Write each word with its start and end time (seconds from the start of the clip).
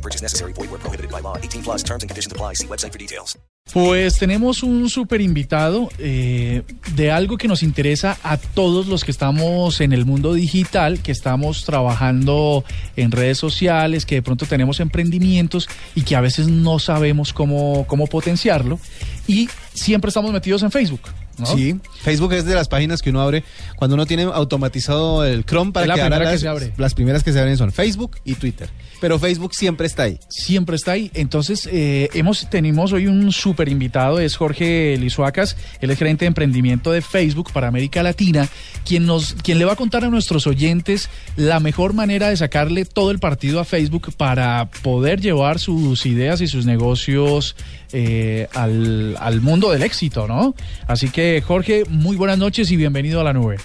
No 0.00 0.02
purchase 0.02 0.22
necessary. 0.22 0.54
Void 0.54 0.70
where 0.70 0.80
prohibited 0.80 1.10
by 1.10 1.20
law. 1.20 1.36
18 1.36 1.62
plus 1.62 1.82
terms 1.82 2.02
and 2.02 2.08
conditions 2.08 2.32
apply. 2.32 2.54
See 2.54 2.66
website 2.66 2.92
for 2.92 2.98
details. 2.98 3.38
Pues 3.72 4.18
tenemos 4.18 4.62
un 4.62 4.88
super 4.88 5.20
invitado 5.20 5.90
eh, 5.98 6.62
de 6.96 7.10
algo 7.12 7.36
que 7.36 7.46
nos 7.46 7.62
interesa 7.62 8.16
a 8.24 8.36
todos 8.36 8.86
los 8.88 9.04
que 9.04 9.12
estamos 9.12 9.80
en 9.80 9.92
el 9.92 10.06
mundo 10.06 10.32
digital, 10.34 11.00
que 11.02 11.12
estamos 11.12 11.64
trabajando 11.64 12.64
en 12.96 13.12
redes 13.12 13.38
sociales, 13.38 14.06
que 14.06 14.16
de 14.16 14.22
pronto 14.22 14.46
tenemos 14.46 14.80
emprendimientos 14.80 15.68
y 15.94 16.02
que 16.02 16.16
a 16.16 16.20
veces 16.20 16.48
no 16.48 16.78
sabemos 16.78 17.32
cómo, 17.32 17.84
cómo 17.86 18.06
potenciarlo. 18.06 18.80
Y 19.28 19.48
siempre 19.74 20.08
estamos 20.08 20.32
metidos 20.32 20.62
en 20.62 20.72
Facebook. 20.72 21.02
¿No? 21.40 21.46
Sí, 21.46 21.78
Facebook 22.02 22.32
es 22.32 22.44
de 22.44 22.54
las 22.54 22.68
páginas 22.68 23.02
que 23.02 23.10
uno 23.10 23.20
abre 23.20 23.44
cuando 23.76 23.94
uno 23.94 24.06
tiene 24.06 24.24
automatizado 24.24 25.24
el 25.24 25.44
Chrome 25.44 25.72
para 25.72 25.84
Es 25.84 25.88
la 25.88 25.94
que 25.94 26.00
abra 26.02 26.16
primera 26.16 26.30
que 26.30 26.34
las, 26.34 26.40
se 26.40 26.48
abre. 26.48 26.72
las 26.76 26.94
primeras 26.94 27.24
que 27.24 27.32
se 27.32 27.40
abren 27.40 27.56
son 27.56 27.72
Facebook 27.72 28.16
y 28.24 28.34
Twitter. 28.34 28.68
Pero 29.00 29.18
Facebook 29.18 29.54
siempre 29.54 29.86
está 29.86 30.04
ahí. 30.04 30.18
siempre 30.28 30.76
está 30.76 30.92
ahí. 30.92 31.10
Entonces, 31.14 31.68
eh, 31.72 32.08
hemos 32.14 32.48
tenemos 32.50 32.92
hoy 32.92 33.06
un 33.06 33.32
súper 33.32 33.68
invitado, 33.68 34.20
es 34.20 34.36
Jorge 34.36 34.96
Lizuacas, 34.98 35.56
él 35.80 35.90
es 35.90 35.98
gerente 35.98 36.24
de 36.24 36.28
emprendimiento 36.28 36.92
de 36.92 37.00
Facebook 37.00 37.50
para 37.52 37.68
América 37.68 38.02
Latina, 38.02 38.48
quien, 38.84 39.06
nos, 39.06 39.34
quien 39.34 39.58
le 39.58 39.64
va 39.64 39.72
a 39.72 39.76
contar 39.76 40.04
a 40.04 40.10
nuestros 40.10 40.46
oyentes 40.46 41.08
la 41.36 41.60
mejor 41.60 41.94
manera 41.94 42.28
de 42.28 42.36
sacarle 42.36 42.84
todo 42.84 43.10
el 43.10 43.18
partido 43.18 43.60
a 43.60 43.64
Facebook 43.64 44.12
para 44.16 44.70
poder 44.82 45.20
llevar 45.20 45.58
sus 45.58 46.04
ideas 46.06 46.40
y 46.40 46.46
sus 46.46 46.66
negocios 46.66 47.56
eh, 47.92 48.48
al, 48.54 49.16
al 49.18 49.40
mundo 49.40 49.70
del 49.70 49.82
éxito, 49.82 50.28
¿no? 50.28 50.54
Así 50.86 51.08
que, 51.08 51.29
Jorge, 51.40 51.84
muy 51.88 52.16
buenas 52.16 52.38
noches 52.38 52.70
y 52.72 52.76
bienvenido 52.76 53.20
a 53.20 53.24
la 53.24 53.32
nube. 53.32 53.56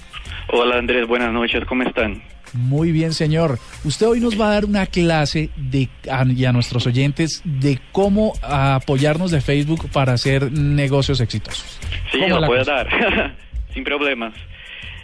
Hola 0.49 0.77
Andrés, 0.77 1.07
buenas 1.07 1.33
noches, 1.33 1.63
¿cómo 1.65 1.83
están? 1.83 2.21
Muy 2.53 2.91
bien, 2.91 3.11
señor. 3.13 3.57
Usted 3.83 4.07
hoy 4.07 4.19
nos 4.21 4.39
va 4.39 4.47
a 4.49 4.53
dar 4.53 4.65
una 4.65 4.85
clase 4.85 5.49
de, 5.57 5.89
a, 6.09 6.23
y 6.25 6.45
a 6.45 6.53
nuestros 6.53 6.85
oyentes 6.87 7.41
de 7.43 7.79
cómo 7.91 8.33
apoyarnos 8.41 9.31
de 9.31 9.41
Facebook 9.41 9.89
para 9.91 10.13
hacer 10.13 10.51
negocios 10.51 11.19
exitosos. 11.19 11.79
Sí, 12.11 12.19
¿Cómo 12.19 12.39
lo 12.39 12.47
puedo 12.47 12.59
cosa? 12.61 12.83
dar, 12.85 13.35
sin 13.73 13.83
problemas. 13.83 14.33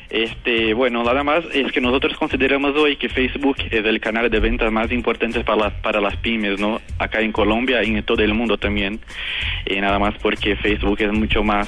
Este, 0.09 0.73
bueno, 0.73 1.03
nada 1.05 1.23
más 1.23 1.43
es 1.53 1.71
que 1.71 1.79
nosotros 1.79 2.17
consideramos 2.17 2.75
hoy 2.75 2.97
que 2.97 3.07
Facebook 3.07 3.55
es 3.71 3.85
el 3.85 3.99
canal 4.01 4.29
de 4.29 4.41
ventas 4.41 4.69
más 4.69 4.91
importante 4.91 5.41
para, 5.45 5.57
la- 5.63 5.81
para 5.81 6.01
las 6.01 6.17
pymes, 6.17 6.59
¿no? 6.59 6.81
Acá 6.99 7.21
en 7.21 7.31
Colombia 7.31 7.81
y 7.83 7.95
en 7.95 8.03
todo 8.03 8.21
el 8.21 8.33
mundo 8.33 8.57
también. 8.57 8.99
Nada 9.79 9.99
más 9.99 10.13
porque 10.21 10.57
Facebook 10.57 10.97
es 11.01 11.13
mucho 11.13 11.43
más 11.45 11.67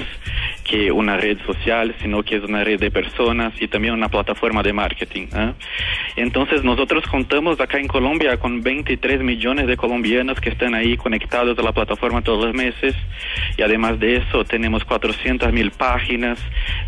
que 0.73 0.91
una 0.91 1.17
red 1.17 1.37
social, 1.45 1.93
sino 2.01 2.23
que 2.23 2.37
es 2.37 2.43
una 2.43 2.63
red 2.63 2.79
de 2.79 2.89
personas 2.89 3.53
y 3.61 3.67
también 3.67 3.93
una 3.93 4.09
plataforma 4.09 4.63
de 4.63 4.73
marketing. 4.73 5.27
¿ah? 5.33 5.53
Entonces 6.15 6.63
nosotros 6.63 7.05
contamos 7.05 7.59
acá 7.59 7.77
en 7.77 7.87
Colombia 7.87 8.37
con 8.37 8.63
23 8.63 9.21
millones 9.21 9.67
de 9.67 9.77
colombianos 9.77 10.41
que 10.41 10.49
están 10.49 10.73
ahí 10.73 10.97
conectados 10.97 11.59
a 11.59 11.61
la 11.61 11.73
plataforma 11.73 12.23
todos 12.23 12.45
los 12.45 12.55
meses 12.55 12.95
y 13.55 13.61
además 13.61 13.99
de 13.99 14.15
eso 14.15 14.45
tenemos 14.45 14.83
400 14.83 15.53
mil 15.53 15.69
páginas 15.69 16.39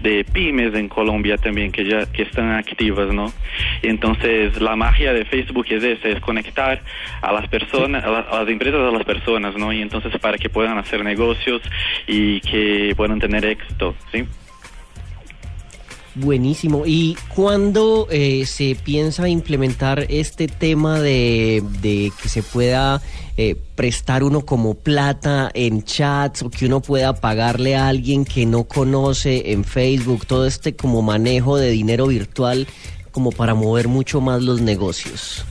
de 0.01 0.23
pymes 0.23 0.73
en 0.73 0.89
Colombia 0.89 1.37
también 1.37 1.71
que 1.71 1.85
ya 1.85 2.11
que 2.11 2.23
están 2.23 2.53
activas, 2.53 3.13
¿no? 3.13 3.31
Entonces 3.83 4.59
la 4.59 4.75
magia 4.75 5.13
de 5.13 5.25
Facebook 5.25 5.67
es 5.69 5.83
esa, 5.83 6.07
es 6.07 6.19
conectar 6.21 6.81
a 7.21 7.31
las 7.31 7.47
personas, 7.49 8.03
a, 8.03 8.07
a 8.07 8.39
las 8.39 8.49
empresas 8.49 8.79
a 8.79 8.91
las 8.91 9.03
personas, 9.03 9.55
¿no? 9.55 9.71
Y 9.71 9.83
entonces 9.83 10.11
para 10.19 10.39
que 10.39 10.49
puedan 10.49 10.79
hacer 10.79 11.03
negocios 11.03 11.61
y 12.07 12.41
que 12.41 12.95
puedan 12.97 13.19
tener 13.19 13.45
éxito, 13.45 13.74
¿sí? 14.11 14.25
Buenísimo. 16.15 16.83
¿Y 16.85 17.17
cuándo 17.27 18.07
eh, 18.09 18.45
se 18.45 18.75
piensa 18.75 19.27
implementar 19.27 20.05
este 20.07 20.47
tema 20.47 21.01
de, 21.01 21.61
de 21.81 22.11
que 22.21 22.29
se 22.29 22.41
pueda 22.41 23.01
eh, 23.35 23.57
prestar 23.75 24.23
uno 24.23 24.45
como 24.45 24.75
plata 24.75 25.51
en 25.53 25.83
chats 25.83 26.43
o 26.43 26.49
que 26.49 26.67
uno 26.67 26.81
pueda 26.81 27.19
pagarle 27.19 27.75
a 27.75 27.89
alguien 27.89 28.23
que 28.23 28.45
no 28.45 28.63
conoce 28.63 29.51
en 29.51 29.65
Facebook? 29.65 30.25
Todo 30.25 30.47
este 30.47 30.73
como 30.73 31.01
manejo 31.01 31.57
de 31.57 31.69
dinero 31.71 32.07
virtual 32.07 32.65
como 33.11 33.33
para 33.33 33.53
mover 33.53 33.89
mucho 33.89 34.21
más 34.21 34.41
los 34.41 34.61
negocios. 34.61 35.45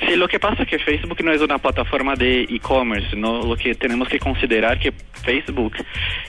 Sí, 0.00 0.16
lo 0.16 0.26
que 0.26 0.40
pasa 0.40 0.64
es 0.64 0.68
que 0.68 0.78
Facebook 0.80 1.22
no 1.22 1.32
es 1.32 1.40
una 1.40 1.58
plataforma 1.58 2.16
de 2.16 2.42
e-commerce, 2.42 3.14
¿no? 3.16 3.44
Lo 3.44 3.56
que 3.56 3.74
tenemos 3.76 4.08
que 4.08 4.18
considerar 4.18 4.78
que 4.78 4.92
Facebook 5.24 5.74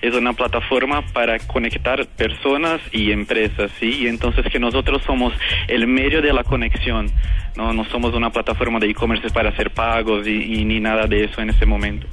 es 0.01 0.13
una 0.13 0.33
plataforma 0.33 1.05
para 1.13 1.39
conectar 1.39 2.05
personas 2.07 2.81
y 2.91 3.11
empresas, 3.11 3.71
¿sí? 3.79 4.03
Y 4.03 4.07
entonces 4.07 4.45
que 4.51 4.59
nosotros 4.59 5.01
somos 5.05 5.33
el 5.67 5.87
medio 5.87 6.21
de 6.21 6.33
la 6.33 6.43
conexión, 6.43 7.11
¿no? 7.55 7.73
No 7.73 7.85
somos 7.85 8.13
una 8.13 8.31
plataforma 8.31 8.79
de 8.79 8.89
e-commerce 8.89 9.29
para 9.29 9.49
hacer 9.49 9.71
pagos 9.71 10.27
y, 10.27 10.59
y 10.59 10.65
ni 10.65 10.79
nada 10.79 11.07
de 11.07 11.25
eso 11.25 11.41
en 11.41 11.49
este 11.49 11.65
momento. 11.65 12.07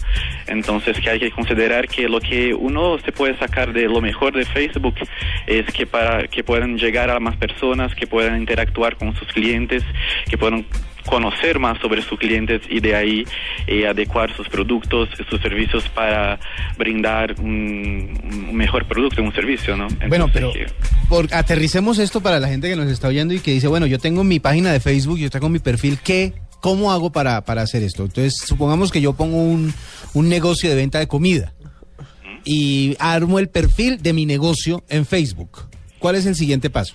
Entonces 0.46 0.98
que 1.00 1.10
hay 1.10 1.18
que 1.18 1.30
considerar 1.30 1.88
que 1.88 2.08
lo 2.08 2.20
que 2.20 2.54
uno 2.54 2.98
se 2.98 3.12
puede 3.12 3.36
sacar 3.38 3.72
de 3.72 3.88
lo 3.88 4.00
mejor 4.00 4.34
de 4.34 4.44
Facebook 4.44 4.94
es 5.46 5.66
que 5.72 5.86
para 5.86 6.28
que 6.28 6.44
puedan 6.44 6.76
llegar 6.76 7.10
a 7.10 7.20
más 7.20 7.36
personas, 7.36 7.94
que 7.94 8.06
puedan 8.06 8.38
interactuar 8.38 8.96
con 8.96 9.14
sus 9.16 9.28
clientes, 9.28 9.84
que 10.28 10.38
puedan 10.38 10.64
conocer 11.06 11.58
más 11.58 11.78
sobre 11.80 12.02
sus 12.02 12.18
clientes 12.18 12.62
y 12.68 12.80
de 12.80 12.94
ahí 12.94 13.24
eh, 13.66 13.86
adecuar 13.86 14.34
sus 14.34 14.48
productos, 14.48 15.08
sus 15.28 15.40
servicios 15.40 15.88
para 15.88 16.38
brindar 16.76 17.34
un, 17.40 18.18
un 18.48 18.54
mejor 18.54 18.86
producto, 18.86 19.22
un 19.22 19.34
servicio, 19.34 19.76
¿no? 19.76 19.88
Bueno, 20.08 20.28
pero 20.32 20.52
por, 21.08 21.32
aterricemos 21.32 21.98
esto 21.98 22.20
para 22.20 22.40
la 22.40 22.48
gente 22.48 22.68
que 22.68 22.76
nos 22.76 22.90
está 22.90 23.08
oyendo 23.08 23.34
y 23.34 23.40
que 23.40 23.52
dice, 23.52 23.68
bueno, 23.68 23.86
yo 23.86 23.98
tengo 23.98 24.24
mi 24.24 24.40
página 24.40 24.72
de 24.72 24.80
Facebook, 24.80 25.18
yo 25.18 25.30
tengo 25.30 25.48
mi 25.48 25.58
perfil, 25.58 25.98
¿qué? 26.02 26.34
¿Cómo 26.60 26.92
hago 26.92 27.10
para, 27.10 27.44
para 27.44 27.62
hacer 27.62 27.82
esto? 27.82 28.04
Entonces, 28.04 28.34
supongamos 28.44 28.92
que 28.92 29.00
yo 29.00 29.14
pongo 29.14 29.42
un, 29.42 29.74
un 30.14 30.28
negocio 30.28 30.70
de 30.70 30.76
venta 30.76 30.98
de 31.00 31.08
comida 31.08 31.52
y 32.44 32.96
armo 32.98 33.38
el 33.38 33.48
perfil 33.48 34.00
de 34.02 34.12
mi 34.12 34.26
negocio 34.26 34.84
en 34.88 35.06
Facebook. 35.06 35.71
¿Cuál 36.02 36.16
es 36.16 36.26
el 36.26 36.34
siguiente 36.34 36.68
paso? 36.68 36.94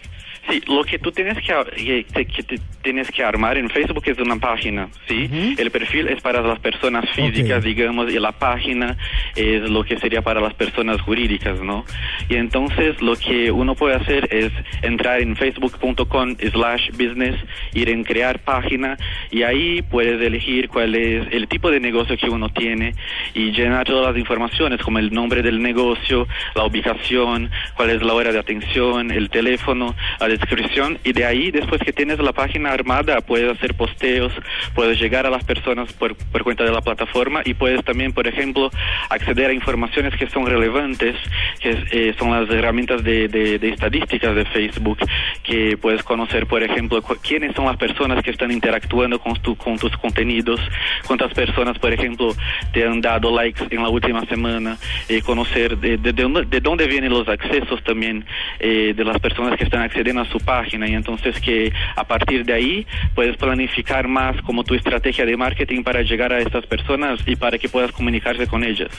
Sí, 0.50 0.62
lo 0.68 0.84
que 0.84 0.97
tú 1.00 1.12
tienes 1.12 1.38
que, 1.45 1.51
ar- 1.51 1.72
que, 1.72 2.06
te- 2.13 2.25
que 2.25 2.44
te 2.44 2.59
tienes 2.81 3.09
que 3.12 3.22
armar 3.22 3.57
en 3.57 3.69
Facebook 3.69 4.03
es 4.06 4.18
una 4.18 4.38
página, 4.38 4.88
¿sí? 5.07 5.29
El 5.57 5.72
perfil 5.72 6.07
es 6.07 6.22
para 6.22 6.41
las 6.41 6.59
personas 6.59 7.03
físicas, 7.16 7.63
digamos, 7.63 8.09
y 8.13 8.17
la 8.19 8.31
página 8.31 8.97
es 9.35 9.62
lo 9.69 9.84
que 9.84 9.97
sería 10.00 10.22
para 10.22 10.40
las 10.40 10.53
personas 10.53 11.01
jurídicas, 11.01 11.59
¿no? 11.62 11.84
Y 12.29 12.35
entonces 12.35 13.01
lo 13.01 13.16
que 13.17 13.51
uno 13.51 13.75
puede 13.75 13.96
hacer 13.96 14.29
es 14.34 14.51
entrar 14.84 15.19
en 15.22 15.35
facebook.com 15.35 16.35
slash 16.51 16.91
business, 16.91 17.35
ir 17.73 17.90
en 17.90 18.06
crear 18.06 18.40
página 18.40 18.97
y 19.31 19.44
ahí 19.44 19.81
puedes 19.81 20.22
elegir 20.22 20.69
cuál 20.69 20.96
es 20.96 21.28
el 21.31 21.47
tipo 21.50 21.69
de 21.72 21.81
negocio 21.81 22.16
que 22.17 22.29
uno 22.29 22.47
tiene 22.50 22.94
y 23.34 23.51
llenar 23.51 23.85
todas 23.85 24.13
las 24.13 24.17
informaciones 24.19 24.81
como 24.81 25.00
el 25.00 25.13
nombre 25.13 25.41
del 25.41 25.62
negocio, 25.62 26.25
la 26.56 26.63
ubicación, 26.66 27.51
cuál 27.75 27.90
es 27.90 28.01
la 28.01 28.13
hora 28.13 28.31
de 28.31 28.40
atención, 28.40 28.97
el 29.00 29.30
teléfono, 29.30 29.96
la 30.19 30.28
descripción 30.28 30.97
y 31.03 31.13
de 31.13 31.25
ahí 31.25 31.52
después 31.52 31.81
que 31.81 31.94
tienes 31.94 32.19
la 32.19 32.34
página 32.34 32.72
armada 32.72 33.22
puedes 33.22 33.56
hacer 33.56 33.74
posteos, 33.75 34.34
puedes 34.75 35.00
llegar 35.00 35.25
a 35.25 35.30
las 35.30 35.44
personas 35.44 35.91
por, 35.94 36.16
por 36.16 36.44
cuenta 36.44 36.63
de 36.63 36.72
la 36.72 36.81
plataforma 36.81 37.41
y 37.46 37.53
puedes 37.53 37.84
también, 37.84 38.13
por 38.13 38.28
ejemplo, 38.28 38.69
acceder 39.09 39.50
a 39.50 39.53
informaciones 39.53 40.16
que 40.16 40.30
son 40.30 40.46
relevantes, 40.46 41.16
que 41.59 41.78
eh, 41.91 42.16
son 42.17 42.32
las 42.32 42.49
herramientas 42.49 43.03
de, 43.03 43.28
de- 43.28 43.59
de 43.59 43.70
estadísticas 43.70 44.35
de 44.35 44.46
Facebook, 44.46 44.97
que 45.44 45.78
puedes 45.78 46.03
conocer, 46.03 46.46
por 46.47 46.64
ejemplo, 46.64 47.02
quiénes 47.22 47.55
son 47.55 47.66
las 47.66 47.78
personas 47.78 48.23
que 48.23 48.32
están 48.32 48.52
interactuando 48.52 49.20
con, 49.20 49.34
tu- 49.41 49.55
con 49.55 49.78
tus 49.78 49.96
contenidos, 49.97 50.59
cuántas 51.05 51.34
personas, 51.34 51.78
por 51.79 51.94
ejemplo, 51.94 52.35
te 52.73 52.85
han 52.85 53.02
dado 53.02 53.35
likes 53.35 53.64
en 53.70 53.82
la 53.84 53.90
última 53.90 54.26
semana, 54.26 54.78
eh, 55.09 55.22
conocer 55.22 55.78
de, 55.78 55.97
de 55.97 56.59
dónde 56.61 56.88
vienen 56.88 57.11
los 57.11 57.28
accesos 57.28 57.84
también 57.84 58.26
eh, 58.59 58.86
de 58.93 59.03
las 59.05 59.19
personas 59.19 59.57
que 59.57 59.63
están 59.63 59.81
accediendo 59.81 60.22
a 60.22 60.25
su 60.25 60.39
página 60.39 60.87
y 60.87 60.93
entonces 60.93 61.39
que 61.39 61.72
a 61.95 62.03
partir 62.05 62.45
de 62.45 62.53
ahí 62.53 62.87
puedes 63.16 63.37
planificar 63.37 64.07
más 64.07 64.41
como 64.43 64.63
tu 64.63 64.75
estrategia 64.75 65.25
de 65.25 65.37
marketing 65.37 65.84
para 65.84 66.01
llegar 66.01 66.34
a 66.34 66.39
estas 66.39 66.66
personas 66.66 67.19
y 67.25 67.35
para 67.35 67.57
que 67.57 67.69
puedas 67.69 67.91
comunicarse 67.91 68.47
con 68.47 68.63
ellas. 68.63 68.89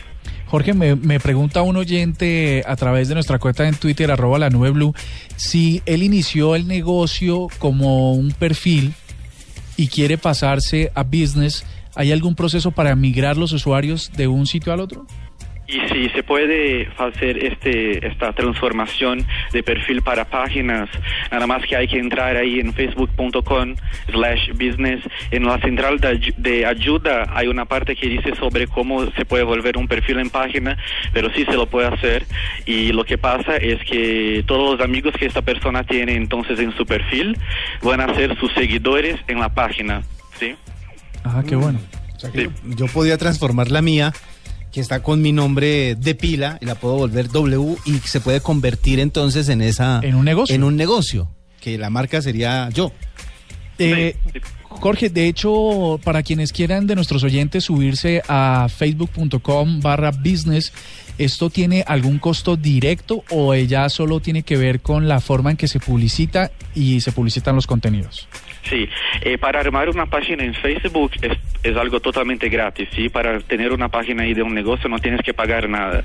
Jorge, 0.47 0.73
me, 0.73 0.97
me 0.97 1.21
pregunta 1.21 1.61
un 1.63 1.77
oyente 1.77 2.63
a 2.67 2.75
través 2.77 3.09
de 3.09 3.15
nuestra 3.15 3.39
cuenta 3.39 3.69
en 3.69 3.75
Twitter, 3.75 4.11
arroba 4.11 4.39
la 4.39 4.49
nube 4.49 4.71
blue, 4.71 4.95
si 5.37 5.83
él 5.85 6.03
inició 6.03 6.57
el 6.57 6.67
negocio 6.67 7.49
como 7.59 8.15
un 8.15 8.33
perfil 8.33 8.95
y 9.77 9.89
quiere 9.89 10.17
pasarse 10.17 10.91
a 10.95 11.03
business, 11.03 11.67
¿hay 11.95 12.13
algún 12.13 12.35
proceso 12.35 12.71
para 12.71 12.97
migrar 12.97 13.37
los 13.37 13.53
usuarios 13.53 14.11
de 14.17 14.27
un 14.27 14.47
sitio 14.47 14.73
al 14.73 14.81
otro? 14.81 15.07
Y 15.71 15.81
si 15.93 16.09
se 16.09 16.23
puede 16.23 16.89
hacer 16.97 17.45
este, 17.45 18.07
esta 18.07 18.33
transformación 18.33 19.27
de 19.53 19.63
perfil 19.63 20.01
para 20.01 20.25
páginas, 20.25 20.89
nada 21.31 21.47
más 21.47 21.63
que 21.67 21.77
hay 21.77 21.87
que 21.87 21.99
entrar 21.99 22.39
ahí 22.39 22.59
en 22.59 22.73
facebook.com 22.73 23.75
slash 24.11 24.49
business. 24.53 25.05
En 25.31 25.45
la 25.45 25.61
central 25.61 26.01
de, 26.01 26.09
ayu- 26.09 26.35
de 26.39 26.65
ayuda 26.65 27.27
hay 27.35 27.49
una 27.49 27.67
parte 27.67 27.95
que 27.97 28.09
dice 28.09 28.35
sobre 28.37 28.67
cómo 28.67 29.11
se 29.13 29.27
puede 29.27 29.45
volver 29.45 29.77
un 29.77 29.87
perfil 29.87 30.21
en 30.21 30.31
página, 30.31 30.79
pero 31.13 31.31
sí 31.35 31.45
se 31.45 31.53
lo 31.53 31.67
puede 31.67 31.89
hacer. 31.89 32.25
Y 32.65 32.93
lo 32.93 33.05
que 33.05 33.19
pasa 33.19 33.59
es 33.59 33.79
que 33.85 34.43
todos 34.47 34.79
los 34.79 34.81
amigos 34.83 35.13
que 35.19 35.27
esta 35.27 35.43
persona 35.43 35.85
tiene 35.85 36.15
entonces 36.15 36.59
en 36.61 36.75
su 36.79 36.87
perfil 36.87 37.37
van 37.83 38.01
a 38.01 38.15
ser 38.15 38.39
sus 38.39 38.51
seguidores 38.55 39.21
en 39.29 39.39
la 39.39 39.51
página. 39.53 40.03
¿sí? 40.41 40.55
Ah, 41.25 41.43
qué 41.47 41.57
bueno. 41.57 41.79
O 42.17 42.21
sea 42.21 42.33
que 42.33 42.49
yo 42.65 42.87
podía 42.87 43.17
transformar 43.19 43.71
la 43.71 43.83
mía, 43.83 44.13
que 44.73 44.81
está 44.81 45.03
con 45.03 45.23
mi 45.23 45.33
nombre 45.33 45.95
de 45.95 46.15
pila, 46.15 46.59
y 46.61 46.67
la 46.67 46.75
puedo 46.75 46.97
volver 46.97 47.29
W 47.29 47.77
y 47.85 47.99
se 47.99 48.21
puede 48.21 48.41
convertir 48.41 49.01
entonces 49.01 49.49
en 49.49 49.63
esa... 49.63 50.01
En 50.03 50.15
un 50.15 50.25
negocio. 50.25 50.55
En 50.55 50.65
un 50.65 50.77
negocio, 50.77 51.31
que 51.61 51.79
la 51.79 51.91
marca 51.91 52.23
sería 52.23 52.69
yo. 52.71 52.93
Eh. 53.79 54.17
Jorge, 54.69 55.09
de 55.09 55.27
hecho, 55.27 55.99
para 56.05 56.23
quienes 56.23 56.53
quieran 56.53 56.87
de 56.87 56.95
nuestros 56.95 57.25
oyentes 57.25 57.65
subirse 57.65 58.23
a 58.29 58.69
facebook.com 58.69 59.81
barra 59.81 60.11
business, 60.13 60.73
¿esto 61.17 61.51
tiene 61.51 61.85
algún 61.87 62.19
costo 62.19 62.57
directo 62.57 63.25
o 63.31 63.55
ella 63.55 63.89
solo 63.89 64.21
tiene 64.21 64.43
que 64.43 64.57
ver 64.57 64.81
con 64.81 65.09
la 65.09 65.21
forma 65.21 65.51
en 65.51 65.57
que 65.57 65.69
se 65.69 65.81
publicita 65.81 66.53
y 66.75 67.01
se 67.01 67.13
publicitan 67.13 67.57
los 67.57 67.67
contenidos? 67.67 68.29
Sí, 68.69 68.89
eh, 69.23 69.39
para 69.39 69.61
armar 69.61 69.89
una 69.89 70.07
página 70.07 70.45
en 70.45 70.55
Facebook 70.55 71.13
es, 71.23 71.33
es 71.63 71.77
algo 71.77 72.01
totalmente 72.01 72.49
gratis, 72.49 72.89
¿sí? 72.95 73.09
Para 73.09 73.41
tener 73.41 73.73
una 73.73 73.89
página 73.89 74.25
ahí 74.25 74.35
de 74.35 74.43
un 74.43 74.55
negocio 74.55 74.89
no 74.89 74.99
tienes 74.99 75.23
que 75.23 75.33
pagar 75.33 75.69
nada. 75.69 76.05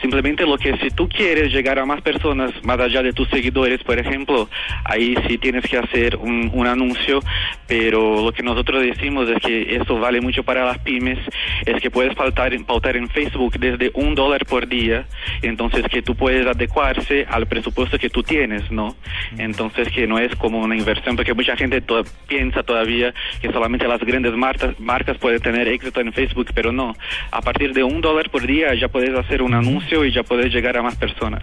Simplemente 0.00 0.44
lo 0.44 0.56
que 0.56 0.76
si 0.78 0.90
tú 0.90 1.08
quieres 1.08 1.52
llegar 1.52 1.78
a 1.78 1.84
más 1.84 2.00
personas, 2.00 2.52
más 2.64 2.80
allá 2.80 3.02
de 3.02 3.12
tus 3.12 3.28
seguidores, 3.28 3.82
por 3.82 3.98
ejemplo, 3.98 4.48
ahí 4.84 5.16
sí 5.26 5.38
tienes 5.38 5.64
que 5.64 5.78
hacer 5.78 6.16
un, 6.16 6.50
un 6.52 6.66
anuncio, 6.66 7.20
pero 7.66 8.24
lo 8.24 8.32
que 8.32 8.42
nosotros 8.42 8.82
decimos 8.82 9.28
es 9.28 9.38
que 9.42 9.76
esto 9.76 9.98
vale 9.98 10.20
mucho 10.20 10.42
para 10.42 10.64
las 10.64 10.78
pymes, 10.78 11.18
es 11.66 11.80
que 11.82 11.90
puedes 11.90 12.14
pautar, 12.14 12.56
pautar 12.64 12.96
en 12.96 13.08
Facebook 13.08 13.58
desde 13.58 13.90
un 13.94 14.14
dólar 14.14 14.46
por 14.46 14.66
día, 14.66 15.06
entonces 15.42 15.84
que 15.90 16.02
tú 16.02 16.14
puedes 16.14 16.46
adecuarse 16.46 17.26
al 17.28 17.46
presupuesto 17.46 17.98
que 17.98 18.08
tú 18.08 18.22
tienes, 18.22 18.70
¿no? 18.70 18.96
Entonces 19.36 19.88
que 19.88 20.06
no 20.06 20.18
es 20.18 20.34
como 20.36 20.60
una 20.60 20.76
inversión, 20.76 21.16
porque 21.16 21.34
mucha 21.34 21.56
gente 21.56 21.80
piensa 22.26 22.62
todavía 22.62 23.14
que 23.40 23.50
solamente 23.52 23.86
las 23.86 24.00
grandes 24.00 24.34
marcas, 24.34 24.78
marcas 24.78 25.18
pueden 25.18 25.40
tener 25.40 25.68
éxito 25.68 26.00
en 26.00 26.12
Facebook, 26.12 26.48
pero 26.54 26.72
no. 26.72 26.96
A 27.30 27.40
partir 27.40 27.72
de 27.72 27.82
un 27.82 28.00
dólar 28.00 28.30
por 28.30 28.46
día 28.46 28.74
ya 28.74 28.88
puedes 28.88 29.16
hacer 29.16 29.42
un 29.42 29.54
anuncio 29.54 30.04
y 30.04 30.12
ya 30.12 30.22
puedes 30.22 30.52
llegar 30.52 30.76
a 30.76 30.82
más 30.82 30.96
personas. 30.96 31.42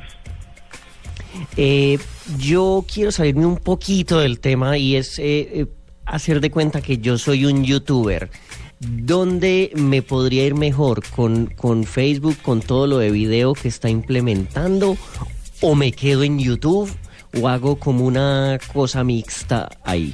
Eh, 1.57 1.97
yo 2.37 2.85
quiero 2.91 3.11
salirme 3.11 3.45
un 3.45 3.57
poquito 3.57 4.19
del 4.19 4.39
tema 4.39 4.77
y 4.77 4.95
es 4.95 5.19
eh, 5.19 5.49
eh, 5.53 5.65
hacer 6.05 6.39
de 6.39 6.51
cuenta 6.51 6.81
que 6.81 6.97
yo 6.97 7.17
soy 7.17 7.45
un 7.45 7.63
youtuber. 7.63 8.29
¿Dónde 8.79 9.71
me 9.75 10.01
podría 10.01 10.45
ir 10.45 10.55
mejor? 10.55 11.01
¿Con, 11.09 11.47
¿Con 11.47 11.85
Facebook, 11.85 12.37
con 12.41 12.61
todo 12.61 12.87
lo 12.87 12.97
de 12.97 13.11
video 13.11 13.53
que 13.53 13.69
está 13.69 13.89
implementando? 13.89 14.97
¿O 15.61 15.75
me 15.75 15.91
quedo 15.91 16.23
en 16.23 16.39
YouTube? 16.39 16.91
¿O 17.41 17.47
hago 17.47 17.77
como 17.77 18.05
una 18.05 18.59
cosa 18.73 19.03
mixta 19.03 19.69
ahí? 19.83 20.13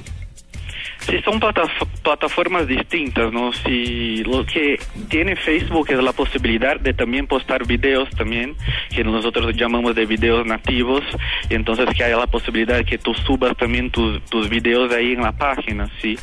Sí, 1.06 1.20
son 1.24 1.40
plataf- 1.40 1.86
plataformas 2.02 2.66
distintas, 2.66 3.32
¿no? 3.32 3.52
Si 3.52 4.22
lo 4.24 4.46
que 4.46 4.78
tiene 5.08 5.34
Facebook 5.36 5.90
es 5.90 6.02
la 6.02 6.12
posibilidad 6.12 6.78
de 6.78 6.94
también 6.94 7.26
postar 7.26 7.66
videos 7.66 8.08
también, 8.10 8.54
que 8.94 9.02
nosotros 9.02 9.54
llamamos 9.56 9.94
de 9.96 10.06
videos 10.06 10.46
nativos, 10.46 11.02
y 11.50 11.54
entonces 11.54 11.86
que 11.96 12.04
haya 12.04 12.16
la 12.16 12.28
posibilidad 12.28 12.76
de 12.76 12.84
que 12.84 12.98
tú 12.98 13.14
subas 13.14 13.56
también 13.56 13.90
tus, 13.90 14.24
tus 14.26 14.48
videos 14.48 14.92
ahí 14.92 15.12
en 15.12 15.22
la 15.22 15.32
página, 15.32 15.90
¿sí? 16.00 16.16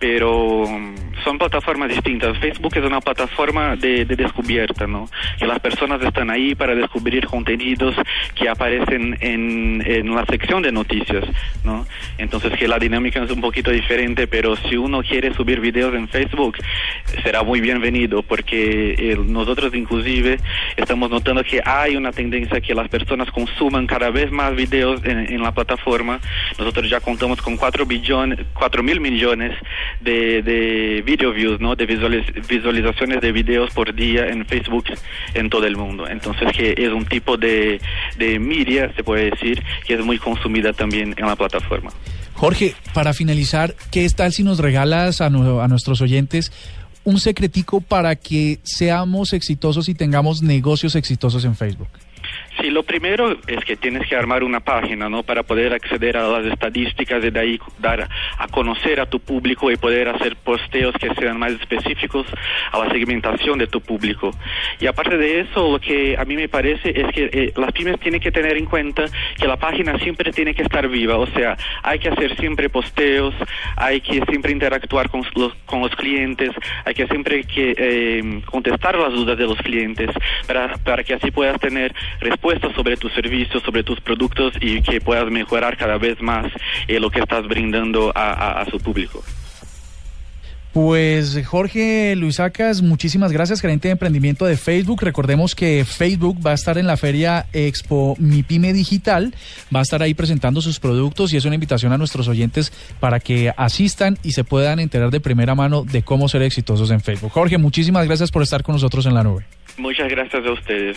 Pero 0.00 0.64
mm, 0.66 1.22
son 1.22 1.38
plataformas 1.38 1.90
distintas. 1.90 2.38
Facebook 2.38 2.72
es 2.76 2.84
una 2.84 3.00
plataforma 3.00 3.76
de, 3.76 4.04
de 4.04 4.16
descubierta, 4.16 4.86
¿no? 4.86 5.06
Que 5.38 5.46
las 5.46 5.58
personas 5.60 6.02
están 6.02 6.30
ahí 6.30 6.54
para 6.54 6.74
descubrir 6.74 7.26
contenidos 7.26 7.94
que 8.34 8.48
aparecen 8.48 9.16
en, 9.20 9.82
en 9.84 10.14
la 10.14 10.24
sección 10.26 10.62
de 10.62 10.72
noticias, 10.72 11.24
¿no? 11.62 11.86
Entonces 12.18 12.52
que 12.58 12.66
la 12.66 12.78
dinámica 12.78 13.22
es 13.22 13.30
un 13.30 13.40
poquito 13.42 13.70
diferente, 13.70 14.13
pero 14.14 14.56
si 14.56 14.76
uno 14.76 15.02
quiere 15.02 15.34
subir 15.34 15.60
videos 15.60 15.94
en 15.94 16.08
Facebook, 16.08 16.56
será 17.22 17.42
muy 17.42 17.60
bienvenido, 17.60 18.22
porque 18.22 18.94
eh, 18.96 19.18
nosotros 19.26 19.74
inclusive 19.74 20.38
estamos 20.76 21.10
notando 21.10 21.42
que 21.42 21.60
hay 21.64 21.96
una 21.96 22.12
tendencia 22.12 22.60
que 22.60 22.74
las 22.74 22.88
personas 22.88 23.30
consuman 23.30 23.86
cada 23.86 24.10
vez 24.10 24.30
más 24.30 24.54
videos 24.54 25.00
en, 25.04 25.42
la 25.42 25.52
plataforma. 25.52 26.20
Nosotros 26.58 26.88
ya 26.88 27.00
contamos 27.00 27.42
con 27.42 27.56
4 27.56 27.84
billones, 27.84 28.38
4 28.54 28.82
mil 28.82 29.00
millones 29.00 29.52
de, 30.00 30.42
de 30.42 31.02
video 31.04 31.32
views, 31.32 31.60
¿no? 31.60 31.74
De 31.74 31.86
visualiz- 31.86 32.46
visualizaciones 32.46 33.20
de 33.20 33.32
videos 33.32 33.70
por 33.74 33.92
día 33.94 34.28
en 34.28 34.46
Facebook 34.46 34.84
en 35.34 35.50
todo 35.50 35.66
el 35.66 35.76
mundo. 35.76 36.08
Entonces 36.08 36.50
que 36.56 36.74
es 36.76 36.90
un 36.90 37.04
tipo 37.04 37.36
de, 37.36 37.80
de 38.16 38.38
media, 38.38 38.92
se 38.94 39.02
puede 39.02 39.30
decir, 39.30 39.62
que 39.86 39.94
es 39.94 40.04
muy 40.04 40.18
consumida 40.18 40.72
también 40.72 41.14
en 41.16 41.26
la 41.26 41.36
plataforma. 41.36 41.90
Jorge, 42.34 42.74
para 42.92 43.14
finalizar, 43.14 43.74
¿qué 43.90 44.08
tal 44.10 44.32
si 44.32 44.42
nos 44.42 44.58
regalas 44.58 45.20
a, 45.20 45.26
a 45.26 45.68
nuestros 45.68 46.00
oyentes 46.00 46.52
un 47.04 47.20
secretico 47.20 47.80
para 47.80 48.16
que 48.16 48.60
seamos 48.62 49.32
exitosos 49.32 49.88
y 49.88 49.94
tengamos 49.94 50.42
negocios 50.42 50.94
exitosos 50.94 51.44
en 51.44 51.54
Facebook? 51.54 51.88
Sí, 52.64 52.70
lo 52.70 52.82
primero 52.82 53.36
es 53.46 53.62
que 53.66 53.76
tienes 53.76 54.08
que 54.08 54.16
armar 54.16 54.42
una 54.42 54.60
página, 54.60 55.10
¿no? 55.10 55.22
Para 55.22 55.42
poder 55.42 55.74
acceder 55.74 56.16
a 56.16 56.26
las 56.26 56.46
estadísticas 56.46 57.22
y 57.22 57.28
de 57.28 57.38
ahí 57.38 57.60
dar 57.78 58.08
a 58.38 58.48
conocer 58.48 59.02
a 59.02 59.04
tu 59.04 59.20
público 59.20 59.70
y 59.70 59.76
poder 59.76 60.08
hacer 60.08 60.34
posteos 60.36 60.94
que 60.94 61.12
sean 61.14 61.38
más 61.38 61.52
específicos 61.52 62.26
a 62.72 62.78
la 62.78 62.90
segmentación 62.90 63.58
de 63.58 63.66
tu 63.66 63.82
público. 63.82 64.30
Y 64.80 64.86
aparte 64.86 65.18
de 65.18 65.40
eso, 65.40 65.72
lo 65.72 65.78
que 65.78 66.16
a 66.16 66.24
mí 66.24 66.36
me 66.36 66.48
parece 66.48 66.98
es 66.98 67.06
que 67.12 67.28
eh, 67.30 67.52
las 67.54 67.70
pymes 67.72 68.00
tienen 68.00 68.18
que 68.18 68.32
tener 68.32 68.56
en 68.56 68.64
cuenta 68.64 69.04
que 69.36 69.46
la 69.46 69.58
página 69.58 69.98
siempre 69.98 70.32
tiene 70.32 70.54
que 70.54 70.62
estar 70.62 70.88
viva, 70.88 71.18
o 71.18 71.26
sea, 71.26 71.58
hay 71.82 71.98
que 71.98 72.08
hacer 72.08 72.34
siempre 72.36 72.70
posteos, 72.70 73.34
hay 73.76 74.00
que 74.00 74.22
siempre 74.24 74.52
interactuar 74.52 75.10
con 75.10 75.22
los, 75.34 75.54
con 75.66 75.82
los 75.82 75.94
clientes, 75.96 76.52
hay 76.86 76.94
que 76.94 77.06
siempre 77.08 77.44
que 77.44 77.74
eh, 77.76 78.42
contestar 78.46 78.96
las 78.96 79.12
dudas 79.12 79.36
de 79.36 79.44
los 79.44 79.58
clientes 79.58 80.08
para, 80.46 80.78
para 80.78 81.04
que 81.04 81.12
así 81.12 81.30
puedas 81.30 81.60
tener 81.60 81.94
respuestas 82.20 82.53
sobre 82.74 82.96
tus 82.96 83.12
servicios, 83.12 83.62
sobre 83.62 83.82
tus 83.82 84.00
productos 84.00 84.54
y 84.60 84.82
que 84.82 85.00
puedas 85.00 85.30
mejorar 85.30 85.76
cada 85.76 85.98
vez 85.98 86.20
más 86.20 86.50
eh, 86.88 86.98
lo 87.00 87.10
que 87.10 87.20
estás 87.20 87.46
brindando 87.46 88.12
a, 88.14 88.32
a- 88.32 88.60
a 88.62 88.70
su 88.70 88.78
público. 88.78 89.22
Pues 90.72 91.40
Jorge 91.46 92.16
Luisacas, 92.16 92.82
muchísimas 92.82 93.30
gracias, 93.30 93.60
gerente 93.60 93.86
de 93.86 93.92
emprendimiento 93.92 94.44
de 94.44 94.56
Facebook. 94.56 95.02
Recordemos 95.04 95.54
que 95.54 95.84
Facebook 95.84 96.44
va 96.44 96.50
a 96.50 96.54
estar 96.54 96.78
en 96.78 96.88
la 96.88 96.96
feria 96.96 97.46
Expo 97.52 98.16
Mi 98.18 98.42
Pyme 98.42 98.72
Digital, 98.72 99.32
va 99.72 99.78
a 99.78 99.82
estar 99.84 100.02
ahí 100.02 100.14
presentando 100.14 100.60
sus 100.60 100.80
productos 100.80 101.32
y 101.32 101.36
es 101.36 101.44
una 101.44 101.54
invitación 101.54 101.92
a 101.92 101.96
nuestros 101.98 102.26
oyentes 102.26 102.72
para 102.98 103.20
que 103.20 103.52
asistan 103.56 104.18
y 104.24 104.32
se 104.32 104.42
puedan 104.42 104.80
enterar 104.80 105.10
de 105.12 105.20
primera 105.20 105.54
mano 105.54 105.84
de 105.84 106.02
cómo 106.02 106.28
ser 106.28 106.42
exitosos 106.42 106.90
en 106.90 107.00
Facebook. 107.00 107.30
Jorge, 107.30 107.56
muchísimas 107.56 108.04
gracias 108.08 108.32
por 108.32 108.42
estar 108.42 108.64
con 108.64 108.74
nosotros 108.74 109.06
en 109.06 109.14
la 109.14 109.22
nube. 109.22 109.44
Muchas 109.78 110.08
gracias 110.08 110.44
a 110.44 110.50
ustedes. 110.50 110.96